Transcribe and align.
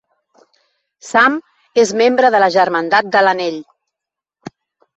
Sam 1.09 1.35
és 1.83 1.93
membre 2.03 2.33
de 2.37 2.41
la 2.45 2.49
Germandat 2.57 3.13
de 3.19 3.25
l'Anell. 3.29 3.63